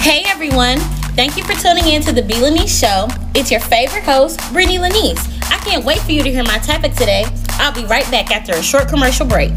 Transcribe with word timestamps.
Hey 0.00 0.22
everyone! 0.24 0.78
Thank 1.14 1.36
you 1.36 1.44
for 1.44 1.52
tuning 1.52 1.86
in 1.86 2.00
to 2.04 2.12
the 2.12 2.22
B. 2.22 2.32
Lanice 2.40 2.80
Show. 2.80 3.06
It's 3.34 3.50
your 3.50 3.60
favorite 3.60 4.02
host, 4.02 4.40
Brittany 4.50 4.78
Lanice. 4.78 5.22
I 5.52 5.58
can't 5.58 5.84
wait 5.84 5.98
for 5.98 6.12
you 6.12 6.22
to 6.22 6.30
hear 6.30 6.42
my 6.42 6.56
topic 6.56 6.94
today. 6.94 7.26
I'll 7.58 7.74
be 7.74 7.84
right 7.84 8.10
back 8.10 8.30
after 8.30 8.52
a 8.52 8.62
short 8.62 8.88
commercial 8.88 9.26
break. 9.26 9.52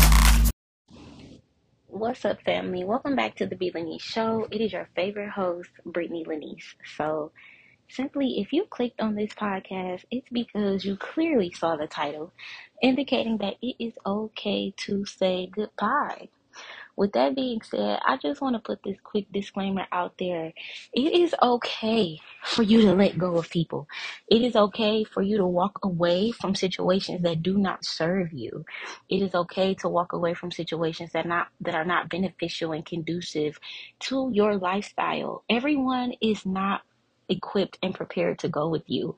What's 1.87 2.25
up, 2.25 2.41
family? 2.41 2.83
Welcome 2.83 3.15
back 3.15 3.35
to 3.35 3.45
the 3.45 3.55
B. 3.55 3.71
Lanice 3.73 4.01
Show. 4.01 4.45
It 4.51 4.59
is 4.59 4.73
your 4.73 4.89
favorite 4.97 5.29
host, 5.29 5.69
Brittany 5.85 6.25
Lanice. 6.27 6.75
So, 6.97 7.31
simply, 7.87 8.41
if 8.41 8.51
you 8.51 8.65
clicked 8.69 8.99
on 8.99 9.15
this 9.15 9.31
podcast, 9.31 10.03
it's 10.11 10.27
because 10.29 10.83
you 10.83 10.97
clearly 10.97 11.53
saw 11.57 11.77
the 11.77 11.87
title 11.87 12.33
indicating 12.81 13.37
that 13.37 13.55
it 13.61 13.77
is 13.79 13.93
okay 14.05 14.73
to 14.75 15.05
say 15.05 15.49
goodbye. 15.49 16.27
With 16.95 17.13
that 17.13 17.35
being 17.35 17.61
said, 17.63 17.99
I 18.05 18.17
just 18.17 18.41
want 18.41 18.55
to 18.55 18.61
put 18.61 18.83
this 18.83 18.97
quick 19.03 19.25
disclaimer 19.31 19.87
out 19.91 20.13
there. 20.19 20.53
It 20.93 21.13
is 21.13 21.35
okay 21.41 22.19
for 22.43 22.63
you 22.63 22.81
to 22.81 22.93
let 22.93 23.17
go 23.17 23.37
of 23.37 23.49
people. 23.49 23.87
It 24.29 24.43
is 24.43 24.55
okay 24.55 25.03
for 25.03 25.23
you 25.23 25.37
to 25.37 25.47
walk 25.47 25.79
away 25.83 26.31
from 26.31 26.55
situations 26.55 27.23
that 27.23 27.43
do 27.43 27.57
not 27.57 27.85
serve 27.85 28.33
you. 28.33 28.65
It 29.09 29.23
is 29.23 29.35
okay 29.35 29.73
to 29.75 29.89
walk 29.89 30.13
away 30.13 30.35
from 30.35 30.51
situations 30.51 31.11
that 31.13 31.25
not 31.25 31.47
that 31.61 31.75
are 31.75 31.85
not 31.85 32.09
beneficial 32.09 32.73
and 32.73 32.85
conducive 32.85 33.59
to 34.01 34.29
your 34.33 34.57
lifestyle. 34.57 35.43
Everyone 35.49 36.13
is 36.21 36.45
not 36.45 36.81
equipped 37.29 37.79
and 37.81 37.95
prepared 37.95 38.39
to 38.39 38.49
go 38.49 38.69
with 38.69 38.83
you. 38.87 39.17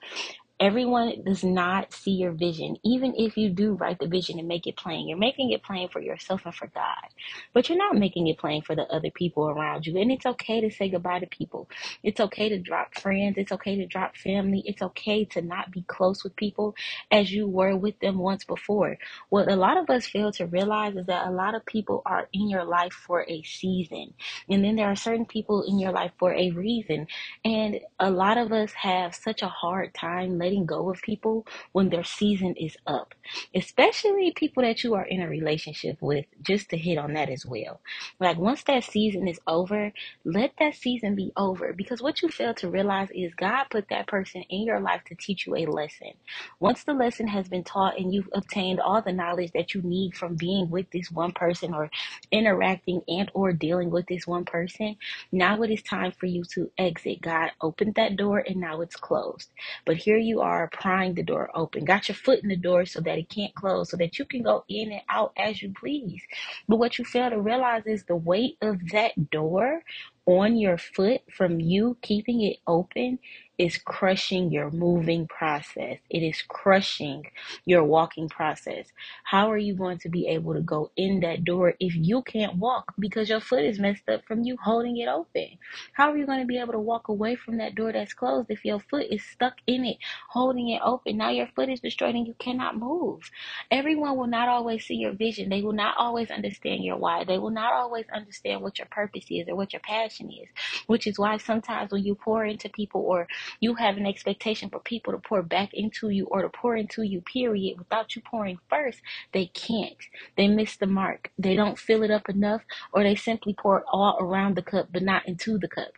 Everyone 0.60 1.24
does 1.26 1.44
not 1.44 1.94
see 1.94 2.12
your 2.12 2.32
vision. 2.32 2.78
Even 2.84 3.14
if 3.18 3.38
you 3.38 3.50
do 3.50 3.74
write 3.74 4.00
the 4.00 4.08
vision 4.08 4.40
and 4.40 4.48
make 4.48 4.68
it 4.68 4.78
plain, 4.78 5.08
you're 5.08 5.18
making 5.18 5.52
it 5.52 5.64
plain 5.64 5.90
for 5.90 6.02
yourself 6.02 6.46
and 6.46 6.56
for 6.56 6.68
God. 6.68 7.08
But 7.54 7.70
you're 7.70 7.78
not 7.78 7.98
making 7.98 8.28
it 8.28 8.40
plain 8.40 8.62
for 8.62 8.76
the 8.76 8.84
other 8.84 9.12
people 9.12 9.50
around 9.50 9.86
you. 9.86 9.98
And 10.00 10.12
it's 10.12 10.26
okay 10.26 10.62
to 10.62 10.72
say 10.72 10.90
goodbye 10.90 11.20
to 11.20 11.28
people. 11.28 11.70
It's 12.04 12.22
okay 12.22 12.50
to 12.50 12.60
drop 12.60 12.96
friends. 12.98 13.38
It's 13.38 13.52
okay 13.52 13.76
to 13.78 13.86
drop 13.86 14.16
family. 14.16 14.64
It's 14.66 14.82
okay 14.82 15.26
to 15.26 15.42
not 15.42 15.72
be 15.72 15.84
close 15.84 16.24
with 16.24 16.36
people 16.38 16.76
as 17.12 17.32
you 17.32 17.48
were 17.48 17.76
with 17.76 18.00
them 18.00 18.20
once 18.20 18.46
before. 18.46 18.98
What 19.30 19.52
a 19.52 19.58
lot 19.58 19.78
of 19.78 19.90
us 19.90 20.08
fail 20.08 20.32
to 20.34 20.46
realize 20.48 20.96
is 20.96 21.08
that 21.08 21.28
a 21.28 21.32
lot 21.32 21.56
of 21.56 21.66
people 21.66 22.02
are 22.06 22.30
in 22.34 22.50
your 22.50 22.64
life 22.66 22.94
for 22.94 23.26
a 23.28 23.44
season. 23.44 24.14
And 24.50 24.64
then 24.64 24.78
there 24.78 24.88
are 24.88 24.96
certain 24.96 25.26
people 25.26 25.64
in 25.64 25.80
your 25.80 25.92
life 25.92 26.12
for 26.18 26.34
a 26.34 26.52
reason. 26.52 27.08
And 27.44 27.82
a 28.00 28.10
lot 28.10 28.38
of 28.38 28.54
us 28.54 28.72
have 28.74 29.16
such 29.16 29.42
a 29.42 29.50
hard 29.50 29.94
time 29.94 30.38
letting 30.46 30.68
go 30.68 30.92
of 30.92 31.02
people 31.02 31.48
when 31.74 31.90
their 31.90 32.04
season 32.04 32.56
is 32.56 32.78
up, 32.88 33.16
especially 33.56 34.32
people 34.36 34.64
that 34.64 34.84
you 34.84 34.96
are 34.96 35.06
in 35.06 35.22
a 35.22 35.30
relationship 35.30 35.98
with, 36.02 36.26
just 36.44 36.70
to 36.70 36.78
hit 36.78 37.00
on 37.00 37.14
that 37.16 37.30
as 37.30 37.46
well. 37.46 37.82
Like, 38.20 38.38
once 38.38 38.64
that 38.66 38.84
season 38.84 39.28
is 39.28 39.40
over, 39.48 39.92
let 40.26 40.54
that 40.60 40.76
season 40.76 41.16
be 41.16 41.32
over 41.38 41.74
because 41.74 42.02
what 42.02 42.22
you 42.22 42.30
fail 42.30 42.54
to 42.56 42.70
realize 42.70 43.10
is 43.16 43.34
God 43.36 43.66
put 43.72 43.90
that 43.90 44.08
person 44.08 44.44
in 44.50 44.64
your 44.64 44.80
life 44.80 45.04
to 45.08 45.16
teach 45.16 45.48
you 45.48 45.56
a 45.58 45.66
lesson. 45.66 46.14
Once 46.60 46.84
the 46.86 46.94
lesson 46.94 47.28
has 47.28 47.50
been 47.50 47.64
taught 47.64 48.00
and 48.00 48.14
you've 48.14 48.30
obtained 48.34 48.80
all 48.80 49.02
the 49.02 49.14
knowledge 49.14 49.52
that 49.54 49.74
you 49.74 49.82
need 49.84 50.16
from 50.16 50.36
being 50.36 50.70
with 50.70 50.90
this 50.92 51.12
one 51.12 51.34
person 51.34 51.74
or 51.74 51.92
interacting 52.32 53.02
and 53.08 53.32
or 53.34 53.54
dealing 53.54 53.92
with 53.92 54.08
this 54.08 54.28
one 54.28 54.46
person, 54.46 54.96
now 55.32 55.62
it 55.64 55.72
is 55.72 55.84
time 55.84 56.12
for 56.12 56.28
you 56.28 56.44
to 56.54 56.72
exit. 56.78 57.22
God 57.22 57.52
opened 57.62 57.96
that 57.96 58.18
door 58.18 58.40
and 58.40 58.58
now 58.58 58.82
it's 58.82 58.96
closed. 58.96 59.50
But 59.86 59.98
here 59.98 60.18
you 60.18 60.35
are 60.42 60.70
prying 60.70 61.16
the 61.16 61.24
door 61.24 61.50
open, 61.56 61.86
got 61.86 62.10
your 62.10 62.16
foot 62.16 62.42
in 62.44 62.50
the 62.50 62.56
door 62.56 62.86
so 62.86 63.02
that 63.02 63.18
it 63.18 63.30
can't 63.30 63.54
close, 63.56 63.92
so 63.92 63.98
that 63.98 64.20
you 64.20 64.26
can 64.26 64.44
go 64.44 64.64
in 64.70 64.92
and 64.92 65.02
out 65.10 65.34
as 65.38 65.62
you 65.62 65.74
please. 65.80 66.22
But 66.68 66.78
what 66.78 66.98
you 67.00 67.06
fail 67.06 67.30
to 67.30 67.40
realize 67.42 67.84
is 67.86 68.06
the 68.06 68.16
weight 68.16 68.58
of 68.62 68.90
that 68.92 69.32
door 69.32 69.82
on 70.26 70.58
your 70.58 70.78
foot 70.78 71.22
from 71.32 71.60
you 71.60 71.98
keeping 72.02 72.42
it 72.42 72.58
open 72.68 73.20
is 73.58 73.78
crushing 73.78 74.52
your 74.52 74.70
moving 74.72 75.28
process. 75.28 75.98
It 76.10 76.24
is 76.24 76.42
crushing 76.48 77.24
your 77.66 77.84
walking 77.84 78.28
process. 78.28 78.88
How 79.24 79.50
are 79.50 79.58
you 79.58 79.76
going 79.76 79.98
to 80.00 80.10
be 80.10 80.28
able 80.28 80.54
to 80.56 80.62
go 80.62 80.92
in 80.98 81.22
that 81.22 81.46
door 81.46 81.74
if 81.80 81.96
you 81.96 82.22
can't 82.24 82.58
walk 82.58 82.94
because 83.00 83.30
your 83.30 83.40
foot 83.40 83.64
is 83.64 83.80
messed 83.80 84.10
up 84.10 84.26
from 84.26 84.44
you 84.44 84.58
holding 84.62 84.98
it 84.98 85.08
open? 85.08 85.58
How 85.94 86.12
are 86.12 86.18
you 86.18 86.26
going 86.26 86.42
to 86.42 86.46
be 86.46 86.60
able 86.60 86.74
to 86.74 86.80
walk 86.80 87.08
away 87.08 87.36
from 87.36 87.58
that 87.58 87.76
door 87.76 87.94
that's 87.94 88.14
closed 88.14 88.50
if 88.50 88.66
your 88.66 88.80
foot 88.80 89.06
is 89.10 89.24
stuck 89.24 89.56
in 89.68 89.86
it, 89.86 89.98
holding 90.30 90.70
it 90.70 90.82
open? 90.84 91.18
Now 91.18 91.30
your 91.30 91.48
foot 91.56 91.70
is 91.70 91.80
destroyed 91.80 92.16
and 92.16 92.28
you 92.28 92.36
cannot 92.40 92.78
move. 92.78 93.32
Everyone 93.72 94.18
will 94.18 94.28
not 94.28 94.50
always 94.50 94.86
see 94.86 94.96
your 94.96 95.14
vision. 95.14 95.50
They 95.50 95.62
will 95.62 95.74
not 95.74 95.96
always 95.98 96.30
understand 96.30 96.84
your 96.84 96.98
why. 96.98 97.24
They 97.24 97.38
will 97.38 97.52
not 97.52 97.74
always 97.74 98.06
understand 98.14 98.62
what 98.62 98.80
your 98.80 98.88
purpose 98.92 99.26
is 99.30 99.48
or 99.48 99.56
what 99.56 99.74
your 99.74 99.80
passion 99.82 100.15
is, 100.22 100.50
which 100.88 101.08
is 101.08 101.20
why 101.20 101.38
sometimes 101.38 101.92
when 101.92 102.04
you 102.04 102.16
pour 102.16 102.46
into 102.46 102.70
people 102.70 103.02
or 103.02 103.28
you 103.60 103.76
have 103.76 103.98
an 103.98 104.06
expectation 104.06 104.70
for 104.70 104.80
people 104.80 105.14
to 105.14 105.20
pour 105.20 105.42
back 105.44 105.74
into 105.74 106.10
you 106.10 106.26
or 106.28 106.42
to 106.42 106.50
pour 106.50 106.76
into 106.76 107.04
you, 107.04 107.22
period, 107.22 107.78
without 107.78 108.16
you 108.16 108.22
pouring 108.22 108.60
first, 108.70 109.02
they 109.34 109.48
can't. 109.48 109.98
They 110.38 110.48
miss 110.48 110.78
the 110.78 110.88
mark. 110.88 111.32
They 111.38 111.56
don't 111.56 111.80
fill 111.80 112.04
it 112.04 112.12
up 112.12 112.30
enough, 112.30 112.62
or 112.94 113.04
they 113.04 113.16
simply 113.16 113.54
pour 113.54 113.84
all 113.92 114.18
around 114.20 114.56
the 114.56 114.62
cup 114.62 114.88
but 114.92 115.04
not 115.04 115.28
into 115.28 115.58
the 115.58 115.68
cup 115.68 115.92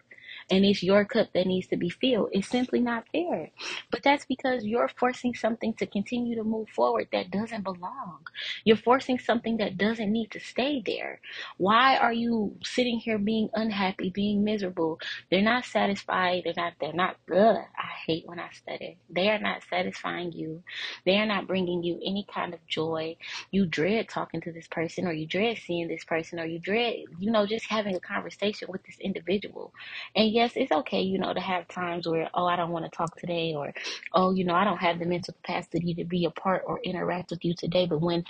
and 0.49 0.65
it's 0.65 0.83
your 0.83 1.05
cup 1.05 1.33
that 1.33 1.47
needs 1.47 1.67
to 1.67 1.77
be 1.77 1.89
filled. 1.89 2.29
It's 2.31 2.47
simply 2.47 2.79
not 2.79 3.05
fair. 3.11 3.49
But 3.91 4.03
that's 4.03 4.25
because 4.25 4.63
you're 4.63 4.87
forcing 4.87 5.35
something 5.35 5.73
to 5.75 5.85
continue 5.85 6.35
to 6.35 6.43
move 6.43 6.69
forward 6.69 7.07
that 7.11 7.31
doesn't 7.31 7.63
belong. 7.63 8.19
You're 8.63 8.77
forcing 8.77 9.19
something 9.19 9.57
that 9.57 9.77
doesn't 9.77 10.11
need 10.11 10.31
to 10.31 10.39
stay 10.39 10.81
there. 10.85 11.19
Why 11.57 11.97
are 11.97 12.13
you 12.13 12.55
sitting 12.63 12.99
here 12.99 13.17
being 13.17 13.49
unhappy, 13.53 14.09
being 14.09 14.43
miserable? 14.43 14.99
They're 15.29 15.41
not 15.41 15.65
satisfied. 15.65 16.43
They're 16.45 16.53
not, 16.55 16.73
they're 16.79 16.93
not, 16.93 17.17
ugh, 17.33 17.57
I 17.77 17.91
hate 18.05 18.25
when 18.27 18.39
I 18.39 18.49
stutter. 18.51 18.93
They 19.09 19.29
are 19.29 19.39
not 19.39 19.63
satisfying 19.69 20.31
you. 20.31 20.63
They 21.05 21.17
are 21.17 21.25
not 21.25 21.47
bringing 21.47 21.83
you 21.83 21.99
any 22.05 22.25
kind 22.33 22.53
of 22.53 22.65
joy. 22.67 23.17
You 23.51 23.65
dread 23.65 24.07
talking 24.09 24.41
to 24.41 24.51
this 24.51 24.67
person 24.67 25.07
or 25.07 25.13
you 25.13 25.27
dread 25.27 25.57
seeing 25.57 25.87
this 25.87 26.05
person 26.05 26.39
or 26.39 26.45
you 26.45 26.59
dread, 26.59 26.95
you 27.19 27.31
know, 27.31 27.45
just 27.45 27.65
having 27.67 27.95
a 27.95 27.99
conversation 27.99 28.69
with 28.71 28.83
this 28.83 28.97
individual. 28.99 29.73
And 30.15 30.31
yes, 30.37 30.53
it's 30.55 30.71
okay, 30.71 31.01
you 31.01 31.17
know, 31.17 31.33
to 31.33 31.39
have 31.39 31.67
times 31.67 32.07
where, 32.07 32.29
oh, 32.35 32.45
I 32.45 32.55
don't 32.55 32.69
want 32.71 32.85
to 32.85 32.95
talk 32.95 33.15
today, 33.17 33.55
or, 33.55 33.73
oh, 34.13 34.33
you 34.35 34.45
know, 34.45 34.53
I 34.53 34.63
don't 34.63 34.77
have 34.77 34.99
the 34.99 35.05
mental 35.05 35.33
capacity 35.33 35.95
to 35.95 36.05
be 36.05 36.25
a 36.25 36.29
part 36.29 36.61
or 36.67 36.79
interact 36.83 37.31
with 37.31 37.43
you 37.43 37.55
today. 37.55 37.87
But 37.87 38.01
when 38.01 38.23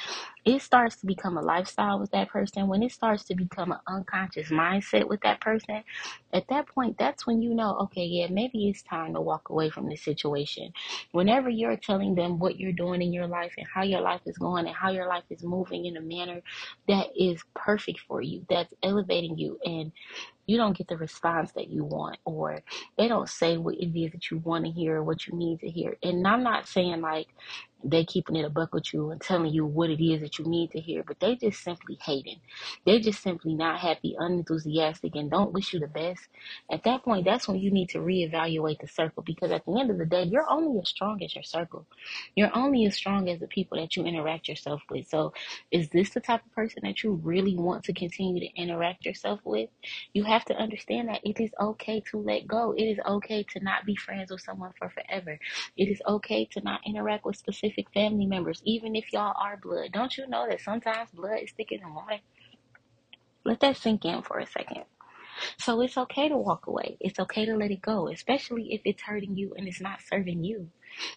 it 0.45 0.61
starts 0.61 0.95
to 1.01 1.05
become 1.05 1.37
a 1.37 1.41
lifestyle 1.41 1.99
with 1.99 2.11
that 2.11 2.29
person, 2.29 2.67
when 2.69 2.81
it 2.81 2.93
starts 2.93 3.25
to 3.25 3.35
become 3.35 3.73
an 3.73 3.79
unconscious 3.89 4.49
mindset 4.49 5.09
with 5.09 5.19
that 5.21 5.41
person, 5.41 5.83
at 6.31 6.47
that 6.47 6.67
point, 6.69 6.97
that's 6.97 7.27
when 7.27 7.41
you 7.41 7.53
know, 7.53 7.77
okay, 7.83 8.05
yeah, 8.05 8.27
maybe 8.29 8.69
it's 8.69 8.83
time 8.83 9.13
to 9.13 9.21
walk 9.21 9.49
away 9.49 9.69
from 9.69 9.89
this 9.89 10.03
situation. 10.03 10.71
Whenever 11.11 11.49
you're 11.49 11.75
telling 11.75 12.15
them 12.15 12.39
what 12.39 12.57
you're 12.57 12.71
doing 12.71 13.01
in 13.01 13.11
your 13.11 13.27
life 13.27 13.53
and 13.57 13.67
how 13.73 13.83
your 13.83 14.01
life 14.01 14.21
is 14.25 14.37
going 14.37 14.65
and 14.65 14.75
how 14.75 14.91
your 14.91 15.07
life 15.09 15.25
is 15.29 15.43
moving 15.43 15.85
in 15.85 15.97
a 15.97 16.01
manner 16.01 16.41
that 16.87 17.07
is 17.19 17.43
perfect 17.53 17.99
for 18.07 18.21
you, 18.21 18.45
that's 18.49 18.73
elevating 18.81 19.37
you 19.37 19.59
and 19.65 19.91
you 20.47 20.57
don't 20.57 20.77
get 20.77 20.87
the 20.89 20.97
response 20.97 21.51
that 21.53 21.69
you 21.69 21.85
want 21.85 22.17
or 22.25 22.61
they 22.97 23.07
don't 23.07 23.29
say 23.29 23.57
what 23.57 23.75
it 23.75 23.97
is 23.99 24.13
that 24.13 24.31
you 24.31 24.39
want 24.39 24.65
to 24.65 24.71
hear 24.71 24.97
or 24.97 25.03
what 25.03 25.27
you 25.27 25.35
need 25.35 25.61
to 25.61 25.69
hear. 25.69 25.97
And 26.03 26.27
i'm 26.27 26.43
not 26.43 26.67
saying 26.67 27.01
like 27.01 27.27
they 27.83 28.05
keeping 28.05 28.35
it 28.35 28.45
a 28.45 28.49
buck 28.49 28.73
with 28.73 28.93
you 28.93 29.11
and 29.11 29.21
telling 29.21 29.53
you 29.53 29.65
what 29.65 29.89
it 29.89 30.03
is 30.03 30.21
that 30.21 30.39
you 30.39 30.45
need 30.45 30.71
to 30.71 30.79
hear, 30.79 31.03
but 31.03 31.19
they 31.19 31.35
just 31.35 31.63
simply 31.63 31.97
hating. 32.01 32.39
They 32.85 32.99
just 32.99 33.21
simply 33.21 33.53
not 33.53 33.79
happy, 33.79 34.15
unenthusiastic, 34.17 35.15
and 35.15 35.29
don't 35.29 35.53
wish 35.53 35.73
you 35.73 35.79
the 35.79 35.87
best. 35.87 36.27
At 36.71 36.83
that 36.83 37.03
point, 37.03 37.25
that's 37.25 37.47
when 37.47 37.59
you 37.59 37.71
need 37.71 37.89
to 37.89 37.99
reevaluate 37.99 38.79
the 38.81 38.87
circle 38.87 39.23
because 39.23 39.51
at 39.51 39.65
the 39.65 39.79
end 39.79 39.91
of 39.91 39.97
the 39.97 40.05
day, 40.05 40.23
you're 40.23 40.49
only 40.49 40.79
as 40.79 40.89
strong 40.89 41.21
as 41.23 41.35
your 41.35 41.43
circle. 41.43 41.85
You're 42.35 42.55
only 42.55 42.85
as 42.85 42.95
strong 42.95 43.29
as 43.29 43.39
the 43.39 43.47
people 43.47 43.79
that 43.79 43.95
you 43.95 44.05
interact 44.05 44.47
yourself 44.47 44.81
with. 44.89 45.07
So, 45.07 45.33
is 45.71 45.89
this 45.89 46.09
the 46.11 46.19
type 46.19 46.45
of 46.45 46.51
person 46.53 46.81
that 46.83 47.03
you 47.03 47.13
really 47.13 47.55
want 47.55 47.83
to 47.85 47.93
continue 47.93 48.39
to 48.39 48.61
interact 48.61 49.05
yourself 49.05 49.39
with? 49.45 49.69
You 50.13 50.23
have 50.23 50.45
to 50.45 50.55
understand 50.55 51.09
that 51.09 51.21
it 51.23 51.39
is 51.39 51.51
okay 51.61 52.01
to 52.11 52.17
let 52.19 52.47
go. 52.47 52.73
It 52.77 52.83
is 52.83 52.99
okay 53.05 53.43
to 53.53 53.59
not 53.63 53.85
be 53.85 53.95
friends 53.95 54.31
with 54.31 54.41
someone 54.41 54.73
for 54.79 54.89
forever. 54.89 55.39
It 55.77 55.89
is 55.89 56.01
okay 56.07 56.45
to 56.53 56.61
not 56.61 56.81
interact 56.85 57.25
with 57.25 57.35
specific 57.35 57.66
specific 57.67 57.93
family 57.93 58.25
members, 58.25 58.61
even 58.65 58.95
if 58.95 59.11
y'all 59.13 59.33
are 59.39 59.57
blood. 59.57 59.91
Don't 59.91 60.17
you 60.17 60.27
know 60.27 60.47
that 60.49 60.61
sometimes 60.61 61.09
blood 61.11 61.39
is 61.43 61.51
thicker 61.51 61.77
than 61.77 61.93
water? 61.93 62.19
Let 63.45 63.59
that 63.61 63.77
sink 63.77 64.05
in 64.05 64.21
for 64.21 64.39
a 64.39 64.47
second. 64.47 64.83
So 65.59 65.81
it's 65.81 65.97
okay 65.97 66.29
to 66.29 66.37
walk 66.37 66.67
away. 66.67 66.97
It's 66.99 67.19
okay 67.19 67.45
to 67.45 67.55
let 67.55 67.71
it 67.71 67.81
go, 67.81 68.09
especially 68.09 68.73
if 68.73 68.81
it's 68.85 69.01
hurting 69.03 69.35
you 69.37 69.53
and 69.57 69.67
it's 69.67 69.81
not 69.81 70.01
serving 70.01 70.43
you. 70.43 70.69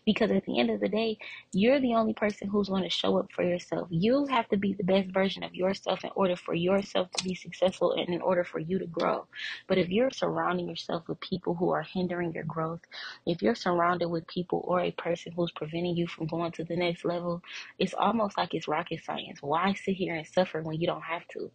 Because 0.05 0.31
at 0.31 0.45
the 0.45 0.59
end 0.59 0.71
of 0.71 0.81
the 0.81 0.89
day, 0.89 1.19
you're 1.53 1.81
the 1.81 1.95
only 1.95 2.13
person 2.15 2.49
who's 2.49 2.69
going 2.69 2.83
to 2.83 2.91
show 2.91 3.19
up 3.19 3.33
for 3.33 3.43
yourself. 3.45 3.89
You 3.91 4.27
have 4.27 4.49
to 4.49 4.57
be 4.57 4.75
the 4.75 4.85
best 4.85 5.11
version 5.11 5.43
of 5.43 5.55
yourself 5.55 6.05
in 6.05 6.11
order 6.17 6.37
for 6.37 6.55
yourself 6.55 7.11
to 7.13 7.25
be 7.25 7.35
successful 7.35 7.93
and 7.93 8.09
in 8.09 8.21
order 8.21 8.45
for 8.45 8.59
you 8.59 8.79
to 8.79 8.87
grow. 8.87 9.27
But 9.69 9.79
if 9.79 9.89
you're 9.89 10.11
surrounding 10.11 10.69
yourself 10.69 11.09
with 11.09 11.21
people 11.21 11.55
who 11.55 11.71
are 11.71 11.83
hindering 11.83 12.33
your 12.33 12.45
growth, 12.45 12.81
if 13.27 13.43
you're 13.43 13.55
surrounded 13.55 14.09
with 14.09 14.27
people 14.27 14.65
or 14.67 14.81
a 14.81 14.93
person 14.93 15.33
who's 15.33 15.53
preventing 15.53 15.97
you 15.97 16.07
from 16.07 16.27
going 16.27 16.53
to 16.53 16.65
the 16.65 16.77
next 16.77 17.05
level, 17.05 17.43
it's 17.79 17.95
almost 17.95 18.37
like 18.37 18.55
it's 18.55 18.69
rocket 18.69 19.03
science. 19.05 19.43
Why 19.43 19.75
sit 19.75 19.95
here 19.97 20.15
and 20.15 20.27
suffer 20.27 20.63
when 20.63 20.81
you 20.81 20.87
don't 20.87 21.03
have 21.03 21.27
to? 21.29 21.51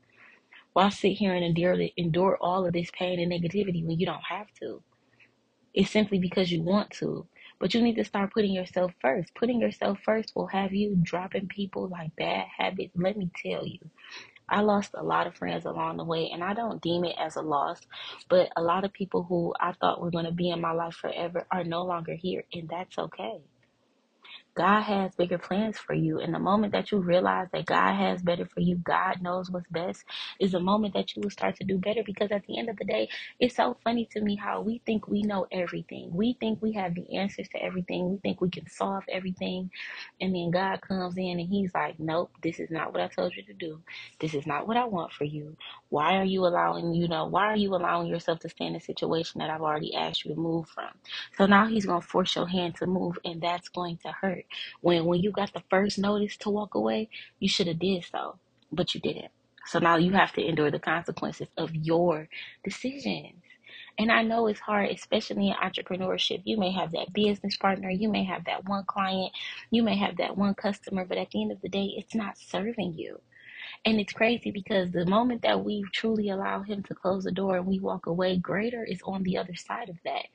Why 0.75 0.89
sit 0.89 1.13
here 1.13 1.33
and 1.33 1.45
endure 1.45 1.80
endure 1.95 2.38
all 2.42 2.66
of 2.66 2.74
this 2.74 2.92
pain 2.92 3.18
and 3.18 3.31
negativity 3.31 3.86
when 3.86 3.98
you 3.98 4.06
don't 4.06 4.25
have 4.30 4.48
to? 4.60 4.83
It's 5.74 5.89
simply 5.89 6.19
because 6.19 6.51
you 6.51 6.63
want 6.63 6.92
to. 7.00 7.25
But 7.62 7.74
you 7.74 7.81
need 7.81 7.95
to 7.95 8.04
start 8.04 8.33
putting 8.33 8.51
yourself 8.51 8.92
first. 9.00 9.33
Putting 9.36 9.62
yourself 9.62 10.00
first 10.04 10.36
will 10.36 10.48
have 10.48 10.74
you 10.74 10.98
dropping 11.01 11.48
people 11.48 11.88
like 11.88 12.13
bad 12.18 12.48
habits. 12.57 12.92
Let 12.94 13.16
me 13.16 13.31
tell 13.42 13.66
you. 13.66 13.80
I 14.50 14.60
lost 14.63 14.92
a 14.95 15.01
lot 15.01 15.27
of 15.27 15.38
friends 15.38 15.63
along 15.63 15.95
the 15.95 16.04
way, 16.04 16.30
and 16.33 16.44
I 16.44 16.54
don't 16.54 16.81
deem 16.81 17.06
it 17.06 17.16
as 17.18 17.38
a 17.38 17.42
loss, 17.42 17.80
but 18.27 18.50
a 18.57 18.62
lot 18.62 18.83
of 18.83 18.92
people 18.92 19.24
who 19.24 19.54
I 19.57 19.72
thought 19.72 20.01
were 20.01 20.12
going 20.12 20.25
to 20.25 20.33
be 20.33 20.50
in 20.50 20.60
my 20.60 20.74
life 20.74 20.95
forever 20.95 21.48
are 21.51 21.63
no 21.63 21.86
longer 21.86 22.16
here, 22.16 22.44
and 22.51 22.68
that's 22.68 22.98
okay. 22.98 23.39
God 24.55 24.83
has 24.83 25.15
bigger 25.15 25.37
plans 25.39 25.77
for 25.79 25.93
you. 25.95 26.19
And 26.19 26.33
the 26.33 26.39
moment 26.39 26.73
that 26.73 26.91
you 26.91 26.99
realize 26.99 27.47
that 27.53 27.65
God 27.67 27.95
has 27.95 28.21
better 28.21 28.45
for 28.45 28.61
you, 28.61 28.77
God 28.77 29.21
knows 29.21 29.51
what's 29.51 29.69
best, 29.69 30.03
is 30.39 30.53
the 30.53 30.61
moment 30.61 30.93
that 30.95 31.15
you 31.15 31.21
will 31.23 31.31
start 31.31 31.57
to 31.57 31.65
do 31.65 31.77
better. 31.79 32.03
Because 32.05 32.31
at 32.31 32.45
the 32.47 32.59
end 32.59 32.69
of 32.69 32.77
the 32.77 32.85
day, 32.85 33.09
it's 33.39 33.55
so 33.57 33.77
funny 33.83 34.07
to 34.13 34.21
me 34.21 34.35
how 34.35 34.61
we 34.61 34.81
think 34.85 35.07
we 35.07 35.23
know 35.23 35.47
everything. 35.51 36.11
We 36.13 36.37
think 36.39 36.61
we 36.61 36.73
have 36.73 36.95
the 36.95 37.17
answers 37.17 37.49
to 37.49 37.63
everything. 37.63 38.11
We 38.11 38.17
think 38.19 38.41
we 38.41 38.49
can 38.49 38.69
solve 38.69 39.03
everything. 39.11 39.71
And 40.21 40.35
then 40.35 40.51
God 40.51 40.81
comes 40.81 41.17
in 41.17 41.39
and 41.39 41.49
He's 41.49 41.71
like, 41.75 41.99
Nope, 41.99 42.31
this 42.43 42.59
is 42.59 42.71
not 42.71 42.93
what 42.93 43.01
I 43.01 43.09
told 43.09 43.35
you 43.35 43.43
to 43.45 43.53
do. 43.53 43.81
This 44.19 44.35
is 44.35 44.47
not 44.47 44.67
what 44.67 44.77
I 44.77 44.85
want 44.85 45.13
for 45.13 45.25
you. 45.25 45.57
Why 45.89 46.17
are 46.17 46.25
you 46.25 46.45
allowing, 46.47 46.93
you 46.95 47.07
know, 47.09 47.27
why 47.27 47.45
are 47.47 47.57
you 47.57 47.75
allowing 47.75 48.07
yourself 48.09 48.39
to 48.41 48.49
stay 48.49 48.65
in 48.65 48.75
a 48.75 48.81
situation 48.81 49.39
that 49.39 49.51
I've 49.51 49.61
already 49.61 49.95
asked 49.95 50.25
you 50.25 50.35
to 50.35 50.41
move 50.41 50.67
from? 50.69 50.89
So 51.37 51.47
now 51.47 51.67
He's 51.67 51.85
going 51.87 52.01
to 52.01 52.07
force 52.07 52.35
your 52.35 52.47
hand 52.49 52.75
to 52.77 52.87
move, 52.87 53.19
and 53.25 53.41
that's 53.41 53.69
going 53.69 53.99
to 53.99 54.09
hurt. 54.13 54.44
When 54.81 55.06
when 55.06 55.21
you 55.21 55.31
got 55.31 55.53
the 55.53 55.63
first 55.69 56.00
notice 56.00 56.38
to 56.39 56.50
walk 56.50 56.75
away, 56.75 57.09
you 57.39 57.50
should 57.50 57.68
have 57.68 57.80
did 57.80 58.06
so, 58.06 58.39
but 58.71 58.94
you 58.95 59.01
didn't. 59.01 59.31
So 59.68 59.80
now 59.80 59.97
you 59.97 60.13
have 60.13 60.33
to 60.33 60.45
endure 60.45 60.71
the 60.71 60.80
consequences 60.80 61.47
of 61.57 61.75
your 61.75 62.30
decisions. 62.63 63.44
And 63.97 64.12
I 64.12 64.24
know 64.24 64.47
it's 64.47 64.59
hard, 64.62 64.89
especially 64.92 65.50
in 65.50 65.56
entrepreneurship. 65.56 66.42
You 66.45 66.57
may 66.57 66.71
have 66.74 66.92
that 66.94 67.13
business 67.13 67.57
partner, 67.57 67.89
you 67.89 68.09
may 68.09 68.25
have 68.25 68.45
that 68.45 68.65
one 68.68 68.86
client, 68.86 69.31
you 69.71 69.83
may 69.83 69.97
have 69.97 70.18
that 70.18 70.38
one 70.38 70.56
customer, 70.56 71.06
but 71.06 71.18
at 71.18 71.31
the 71.31 71.41
end 71.41 71.51
of 71.53 71.62
the 71.62 71.69
day, 71.69 71.94
it's 71.98 72.15
not 72.15 72.38
serving 72.38 72.95
you. 72.95 73.21
And 73.86 74.00
it's 74.00 74.13
crazy 74.13 74.51
because 74.51 74.91
the 74.91 75.06
moment 75.07 75.41
that 75.44 75.63
we 75.65 75.86
truly 75.94 76.30
allow 76.30 76.62
him 76.63 76.83
to 76.83 76.95
close 76.95 77.24
the 77.25 77.31
door 77.31 77.57
and 77.57 77.65
we 77.65 77.80
walk 77.80 78.06
away, 78.07 78.38
greater 78.38 78.83
is 78.83 79.01
on 79.06 79.24
the 79.24 79.38
other 79.38 79.56
side 79.56 79.89
of 79.89 79.98
that. 80.06 80.25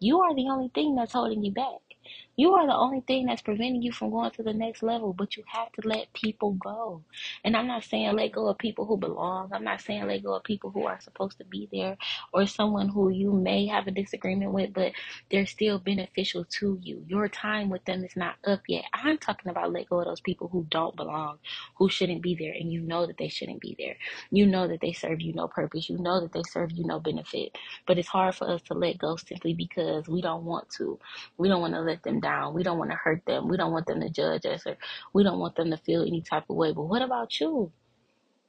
You 0.00 0.20
are 0.20 0.34
the 0.34 0.48
only 0.50 0.68
thing 0.74 0.96
that's 0.96 1.14
holding 1.14 1.44
you 1.44 1.52
back. 1.52 1.91
You 2.36 2.54
are 2.54 2.66
the 2.66 2.74
only 2.74 3.02
thing 3.02 3.26
that's 3.26 3.42
preventing 3.42 3.82
you 3.82 3.92
from 3.92 4.10
going 4.10 4.30
to 4.32 4.42
the 4.42 4.54
next 4.54 4.82
level, 4.82 5.12
but 5.12 5.36
you 5.36 5.44
have 5.48 5.72
to 5.72 5.88
let 5.88 6.12
people 6.14 6.52
go. 6.54 7.02
And 7.44 7.56
I'm 7.56 7.66
not 7.68 7.84
saying 7.84 8.16
let 8.16 8.32
go 8.32 8.48
of 8.48 8.58
people 8.58 8.86
who 8.86 8.96
belong. 8.96 9.52
I'm 9.52 9.64
not 9.64 9.82
saying 9.82 10.06
let 10.06 10.24
go 10.24 10.34
of 10.34 10.44
people 10.44 10.70
who 10.70 10.86
are 10.86 11.00
supposed 11.00 11.38
to 11.38 11.44
be 11.44 11.68
there 11.72 11.98
or 12.32 12.46
someone 12.46 12.88
who 12.88 13.10
you 13.10 13.32
may 13.32 13.66
have 13.66 13.86
a 13.86 13.92
disagreement 13.92 14.52
with, 14.52 14.72
but 14.72 14.92
they're 15.30 15.46
still 15.46 15.78
beneficial 15.78 16.46
to 16.60 16.78
you. 16.82 17.04
Your 17.06 17.28
time 17.28 17.70
with 17.70 17.84
them 17.84 18.04
is 18.04 18.16
not 18.16 18.36
up 18.46 18.62
yet. 18.68 18.84
I'm 18.94 19.18
talking 19.18 19.50
about 19.50 19.72
let 19.72 19.90
go 19.90 20.00
of 20.00 20.06
those 20.06 20.20
people 20.22 20.48
who 20.48 20.66
don't 20.70 20.96
belong, 20.96 21.38
who 21.76 21.90
shouldn't 21.90 22.22
be 22.22 22.34
there, 22.34 22.54
and 22.54 22.72
you 22.72 22.80
know 22.80 23.06
that 23.06 23.18
they 23.18 23.28
shouldn't 23.28 23.60
be 23.60 23.76
there. 23.78 23.96
You 24.30 24.46
know 24.46 24.68
that 24.68 24.80
they 24.80 24.92
serve 24.94 25.20
you 25.20 25.34
no 25.34 25.48
purpose. 25.48 25.90
You 25.90 25.98
know 25.98 26.20
that 26.22 26.32
they 26.32 26.42
serve 26.50 26.72
you 26.72 26.84
no 26.86 27.00
benefit. 27.00 27.56
But 27.86 27.98
it's 27.98 28.08
hard 28.08 28.34
for 28.36 28.50
us 28.50 28.62
to 28.62 28.74
let 28.74 28.98
go 28.98 29.16
simply 29.16 29.54
because 29.54 30.08
we 30.08 30.22
don't 30.22 30.46
want 30.46 30.70
to. 30.78 30.98
We 31.38 31.48
don't 31.48 31.60
want 31.62 31.74
to 31.74 31.80
let 31.80 32.02
them 32.04 32.20
down. 32.22 32.54
We 32.54 32.62
don't 32.62 32.78
want 32.78 32.90
to 32.90 32.96
hurt 32.96 33.22
them. 33.26 33.48
We 33.48 33.58
don't 33.58 33.72
want 33.72 33.86
them 33.86 34.00
to 34.00 34.08
judge 34.08 34.46
us 34.46 34.66
or 34.66 34.76
we 35.12 35.22
don't 35.22 35.38
want 35.38 35.56
them 35.56 35.70
to 35.70 35.76
feel 35.76 36.02
any 36.02 36.22
type 36.22 36.44
of 36.48 36.56
way. 36.56 36.72
But 36.72 36.84
what 36.84 37.02
about 37.02 37.38
you? 37.40 37.72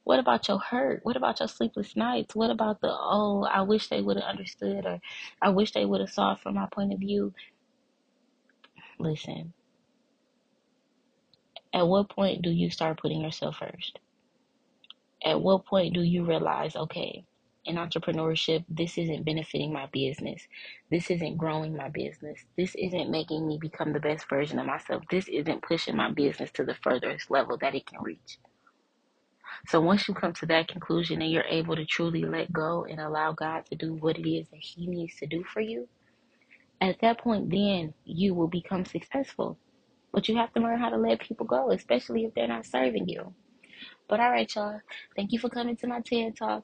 What 0.05 0.19
about 0.19 0.47
your 0.47 0.59
hurt? 0.59 1.01
What 1.03 1.17
about 1.17 1.39
your 1.39 1.49
sleepless 1.49 1.95
nights? 1.95 2.35
What 2.35 2.51
about 2.51 2.81
the, 2.81 2.89
oh, 2.89 3.43
I 3.43 3.61
wish 3.63 3.89
they 3.89 4.01
would 4.01 4.17
have 4.17 4.25
understood 4.25 4.85
or 4.85 4.99
I 5.41 5.49
wish 5.49 5.73
they 5.73 5.85
would 5.85 6.01
have 6.01 6.11
saw 6.11 6.33
it 6.33 6.39
from 6.39 6.55
my 6.55 6.67
point 6.71 6.93
of 6.93 6.99
view? 6.99 7.33
Listen, 8.99 9.53
at 11.73 11.87
what 11.87 12.09
point 12.09 12.41
do 12.41 12.51
you 12.51 12.69
start 12.69 12.99
putting 13.01 13.21
yourself 13.21 13.57
first? 13.57 13.99
At 15.25 15.41
what 15.41 15.65
point 15.65 15.93
do 15.93 16.01
you 16.01 16.25
realize, 16.25 16.75
okay, 16.75 17.25
in 17.65 17.77
entrepreneurship, 17.77 18.65
this 18.69 18.97
isn't 18.97 19.25
benefiting 19.25 19.73
my 19.73 19.87
business. 19.93 20.47
This 20.91 21.11
isn't 21.11 21.37
growing 21.37 21.75
my 21.75 21.89
business. 21.89 22.45
This 22.57 22.75
isn't 22.75 23.11
making 23.11 23.47
me 23.47 23.57
become 23.61 23.93
the 23.93 23.99
best 24.01 24.29
version 24.29 24.59
of 24.59 24.67
myself. 24.67 25.03
This 25.11 25.27
isn't 25.29 25.63
pushing 25.63 25.95
my 25.97 26.11
business 26.11 26.51
to 26.53 26.65
the 26.65 26.75
furthest 26.75 27.31
level 27.31 27.57
that 27.59 27.75
it 27.75 27.87
can 27.87 28.01
reach. 28.03 28.39
So 29.67 29.81
once 29.81 30.07
you 30.07 30.13
come 30.15 30.33
to 30.35 30.47
that 30.47 30.67
conclusion 30.69 31.21
and 31.21 31.31
you're 31.31 31.45
able 31.49 31.75
to 31.77 31.85
truly 31.85 32.23
let 32.23 32.53
go 32.53 32.85
and 32.85 32.99
allow 32.99 33.33
God 33.33 33.65
to 33.67 33.75
do 33.75 33.93
what 33.95 34.17
it 34.19 34.29
is 34.29 34.49
that 34.49 34.59
He 34.61 34.87
needs 34.87 35.15
to 35.17 35.27
do 35.27 35.43
for 35.45 35.61
you, 35.61 35.87
at 36.81 37.01
that 37.01 37.19
point, 37.19 37.49
then 37.51 37.93
you 38.05 38.33
will 38.35 38.47
become 38.49 38.85
successful. 38.85 39.57
But 40.13 40.29
you 40.29 40.37
have 40.37 40.53
to 40.53 40.61
learn 40.61 40.79
how 40.79 40.89
to 40.89 40.97
let 40.97 41.21
people 41.21 41.45
go, 41.45 41.71
especially 41.71 42.25
if 42.25 42.33
they're 42.35 42.47
not 42.47 42.65
serving 42.65 43.09
you. 43.09 43.33
But 44.09 44.21
all 44.21 44.31
right, 44.31 44.53
y'all. 44.55 44.81
Thank 45.15 45.33
you 45.33 45.39
for 45.39 45.49
coming 45.49 45.77
to 45.77 45.87
my 45.87 46.01
TED 46.01 46.37
Talk. 46.37 46.63